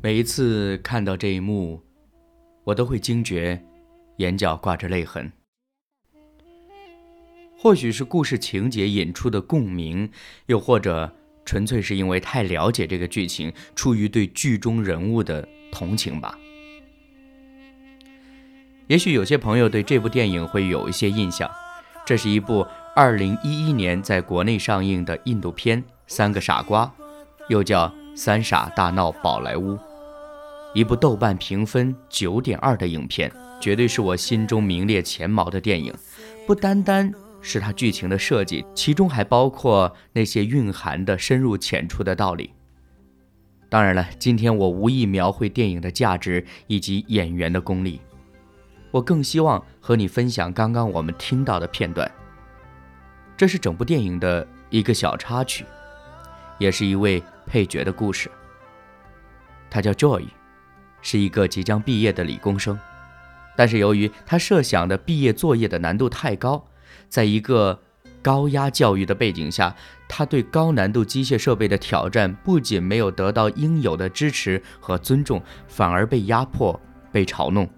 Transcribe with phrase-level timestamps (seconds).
[0.00, 1.82] 每一次看到这一幕，
[2.62, 3.60] 我都会惊觉，
[4.18, 5.32] 眼角挂着泪痕。
[7.58, 10.08] 或许是故事情节引出的共鸣，
[10.46, 11.12] 又或者
[11.44, 16.38] 纯粹是因为太了解这个剧情，出于对剧中人物的同情吧。
[18.86, 21.50] 也许有些朋友对这部电影会有一些印象，
[22.06, 26.86] 这是一部2011年在国内上映的印度片《三个傻瓜》，
[27.48, 29.72] 又叫《三傻大闹宝莱坞》。
[30.78, 33.28] 一部豆瓣评分九点二的影片，
[33.60, 35.92] 绝对是我心中名列前茅的电影。
[36.46, 42.52] 不单单是它剧情的设计，其中还包括那些蕴含的深入浅出的道理。
[43.68, 48.00] 当然了，今天我无意描绘电影的价值以及演员的功力，
[48.92, 52.08] 我更希望和你分享刚刚我们听到的片段。
[53.36, 55.64] 这是整部电影的一个小插曲，
[56.56, 58.30] 也是一位配角的故事。
[59.68, 60.24] 他叫 Joy。
[61.02, 62.78] 是一个即将毕业的理工生，
[63.56, 66.64] 但是由于他设想的毕业作业的难度太高，
[67.08, 67.80] 在一个
[68.20, 69.74] 高压教育的背景下，
[70.08, 76.78] 他对高难度机械设备的挑战不仅没有得到应有的支持和尊重，反而被压迫、
[77.12, 77.68] 被嘲弄。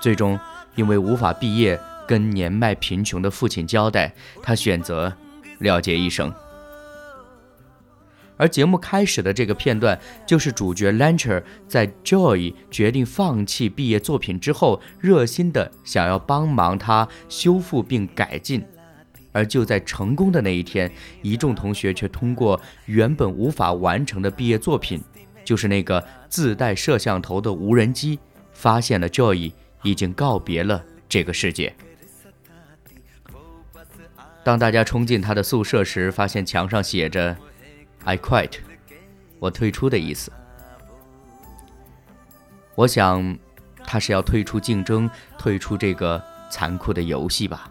[0.00, 0.38] 最终，
[0.76, 5.12] 因为无法毕业，跟年迈贫穷的父亲交代，他选择
[5.58, 6.32] 了结一生。
[8.36, 18.64] 而节目开始的这个片段，就是主角 Lancher 在 Joy 决定放弃毕业作品之后，热心的想要帮忙他修复并改进。
[19.32, 20.90] 而就在成功的那一天，
[21.22, 25.00] 一众同学却通过原本无法完成的毕业作品，
[25.44, 28.18] 就是那个自带摄像头的无人机，
[28.52, 29.52] 发现了 Joy
[29.82, 31.74] 已经告别了这个世界。
[34.42, 37.36] 当大家冲进他的宿舍时，发现墙上写着。
[38.06, 38.52] I quit，
[39.40, 40.30] 我退出的意思。
[42.76, 43.36] 我想，
[43.84, 47.68] 他是要退出竞争，退出这个残酷的游戏吧。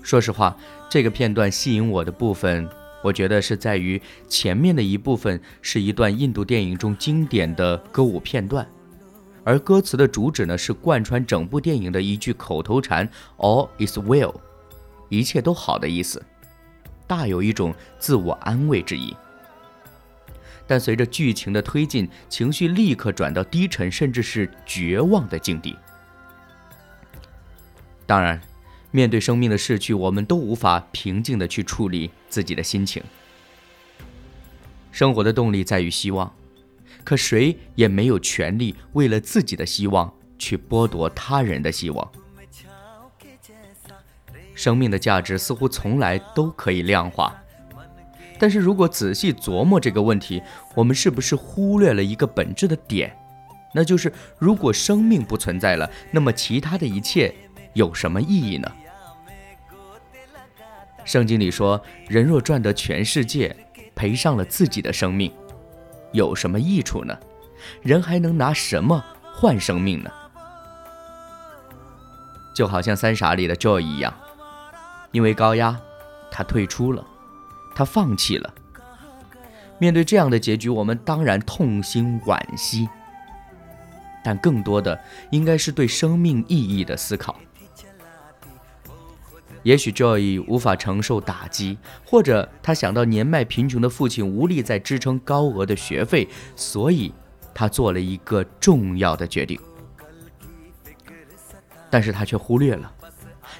[0.00, 0.56] 说实话，
[0.88, 2.68] 这个片段吸引我的部分，
[3.02, 8.64] 我觉得是在于前面的一部分是一段印度电影中经典的歌舞片段，
[9.42, 14.36] 而歌词的主旨呢是贯穿整部电影的一句口头禅：“All is well”，
[15.08, 16.22] 一切都好的意思。
[17.06, 19.14] 大有一种自我安慰之意，
[20.66, 25.76] 但随着剧情的推进，情绪立刻转到低沉，甚至是绝望的境地。
[28.06, 28.40] 当然，
[28.90, 33.02] 面对生命的逝去，我们都无法平静的去处理自己的心情。
[34.90, 36.32] 生活的动力在于希望，
[37.02, 42.12] 可谁也没有权利为了自己的希望去剥夺他人的希望。
[44.54, 47.34] 生命的价值似乎从来都可以量化，
[48.38, 50.42] 但是如果仔细琢磨这个问题，
[50.74, 53.16] 我们是不是忽略了一个本质的点？
[53.72, 57.34] 那就是如果生命不存在了，那么其他的一切
[57.72, 58.72] 有什么意义呢？
[61.04, 63.54] 圣经里说：“人若赚得全世界，
[63.94, 65.32] 赔上了自己的生命，
[66.12, 67.18] 有什么益处呢？
[67.82, 69.04] 人还能拿什么
[69.34, 70.10] 换生命呢？”
[72.54, 74.14] 就好像《三傻》里的 Joy 一样。
[75.14, 75.80] 因为高压，
[76.28, 77.06] 他退出了，
[77.72, 78.52] 他放弃了。
[79.78, 82.88] 面对这样的结局，我们当然痛心惋惜，
[84.24, 85.00] 但更多的
[85.30, 87.36] 应该是对生命意义的思考。
[89.62, 97.14] 也许 Joy 无法承受打击，或者他想到年迈贫穷的父亲无力再支撑高额的学费，所以
[97.54, 99.58] 他做了一个重要的决定。
[101.88, 102.92] 但是他却忽略了。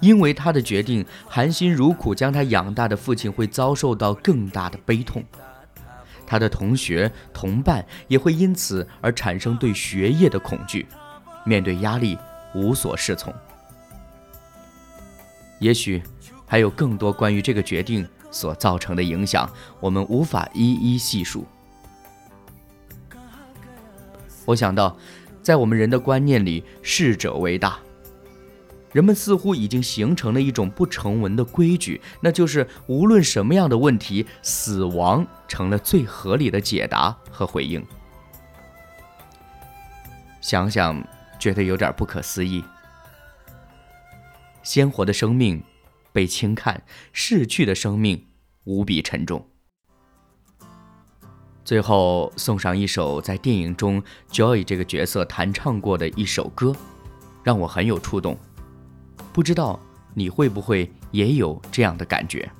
[0.00, 5.22] 因为他的决定，含辛茹苦将他养大的父亲会遭受到更大的悲痛，
[6.26, 10.86] 他的同学同伴也会因此而产生对学业的恐惧，
[11.44, 12.18] 面对压力
[12.54, 13.32] 无所适从。
[15.58, 16.02] 也许
[16.46, 19.50] 还有更多关于这个决定所造成的影响，
[19.80, 21.46] 我们无法一一细数。
[24.44, 24.96] 我想到，
[25.42, 27.78] 在我们人的观念里，逝者为大。
[28.92, 37.84] 人们似乎已经形成了一种不成文的规矩，那就是无论什么样的问题，死亡成了最合理的解答和回应。
[40.40, 41.02] 想想，
[41.38, 42.64] 觉得有点不可思议。
[44.62, 45.62] 鲜活的生命
[46.12, 46.82] 被轻看，
[47.12, 48.24] 逝去的生命
[48.64, 49.46] 无比沉重。
[51.64, 56.74] 最后送上一首在电影中 Joy 这个角色弹唱过的一首歌，
[57.42, 58.38] 让我很有触动。
[59.38, 59.78] 不知道
[60.14, 62.50] 你会不会也有这样的感觉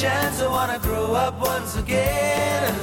[0.00, 0.42] ？chance.
[0.42, 2.74] I wanna grow up once again.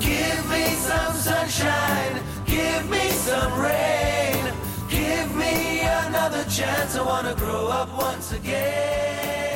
[0.00, 2.22] Give me some sunshine.
[2.46, 4.42] Give me some rain.
[4.88, 6.96] Give me another chance.
[6.96, 9.51] I wanna grow up once again.